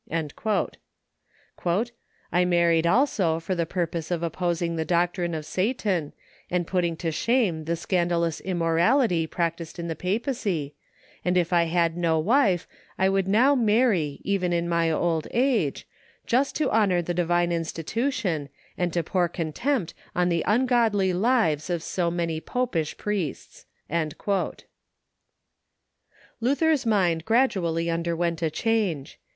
[2.31, 6.13] "I married also for the purpose of opposing the doctrine of Satan,
[6.49, 10.73] and putting to shame the scandalous immorality practised in the papacy,
[11.23, 12.67] and if I had no wife
[12.97, 15.87] I would now marry even in my old age,
[16.25, 18.49] just to honor the divine institution
[18.79, 23.67] and to pour contempt on the ungodly lives of so many popish priests."
[26.39, 29.19] Luther's mind gradually underwent a change.